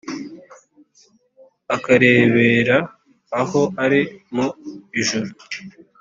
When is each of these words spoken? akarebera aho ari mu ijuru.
akarebera 1.75 2.77
aho 3.41 3.61
ari 3.83 4.01
mu 4.35 4.47
ijuru. 4.99 5.29